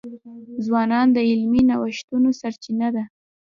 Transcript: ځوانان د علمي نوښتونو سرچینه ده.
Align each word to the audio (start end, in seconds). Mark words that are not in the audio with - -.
ځوانان 0.65 1.07
د 1.15 1.17
علمي 1.29 1.61
نوښتونو 1.69 2.29
سرچینه 2.39 2.87
ده. 2.95 3.03